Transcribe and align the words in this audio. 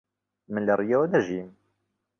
من 0.51 0.61
لە 0.67 0.73
ڕیۆ 0.79 1.01
دەژیم. 1.11 1.49